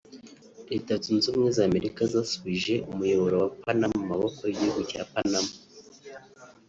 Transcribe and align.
Leta 0.71 0.91
zunze 1.03 1.25
ubumwe 1.27 1.49
za 1.57 1.63
Amerika 1.69 2.01
zasubije 2.13 2.73
umuyoboro 2.91 3.35
wa 3.43 3.49
Panama 3.63 3.95
mu 4.01 4.05
maboko 4.11 4.39
y’igihugu 4.43 4.81
cya 4.91 5.01
Panama 5.11 5.51